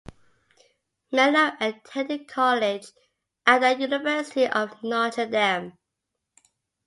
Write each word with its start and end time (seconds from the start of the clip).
Mello 1.11 1.51
attended 1.59 2.27
college 2.27 2.87
at 3.45 3.59
the 3.61 3.79
University 3.79 4.47
of 4.47 4.81
Notre 4.81 5.27
Dame. 5.27 5.73